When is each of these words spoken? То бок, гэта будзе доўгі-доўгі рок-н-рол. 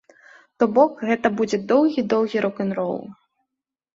То 0.61 0.67
бок, 0.77 1.01
гэта 1.09 1.27
будзе 1.41 1.59
доўгі-доўгі 1.71 2.37
рок-н-рол. 2.45 2.97